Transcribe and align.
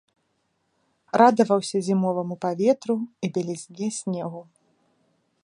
Радаваўся 1.21 1.77
зімоваму 1.89 2.35
паветру 2.47 2.95
і 3.27 3.31
бялізне 3.37 3.87
снегу. 4.01 4.41